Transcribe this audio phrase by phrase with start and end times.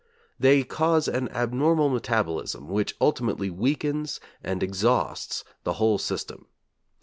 [0.39, 6.47] They cause an abnormal metabolism which ultimately weakens and exhausts the whole system.